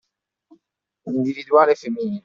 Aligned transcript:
Individuale 1.07 1.75
femminile. 1.81 2.19